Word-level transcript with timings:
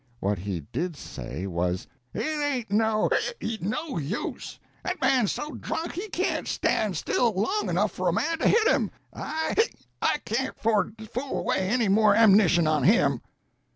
What 0.19 0.39
he 0.39 0.61
did 0.61 0.97
say 0.97 1.45
was: 1.45 1.85
"It 2.11 2.21
ain't 2.21 2.71
no 2.71 3.11
(hic!) 3.39 3.61
no 3.61 3.99
use. 3.99 4.57
'At 4.83 4.99
man's 4.99 5.31
so 5.31 5.51
drunk 5.51 5.91
he 5.91 6.07
can't 6.09 6.47
stan' 6.47 6.95
still 6.95 7.31
long 7.33 7.69
enough 7.69 7.91
for 7.91 8.07
a 8.09 8.13
man 8.13 8.39
to 8.39 8.47
hit 8.47 8.67
him. 8.67 8.89
I 9.13 9.53
(hic!) 9.55 9.75
I 10.01 10.17
can't 10.25 10.57
'ford 10.59 10.97
to 10.97 11.05
fool 11.05 11.41
away 11.41 11.69
any 11.69 11.87
more 11.87 12.15
am'nition 12.15 12.65
on 12.67 12.81
him!" 12.81 13.21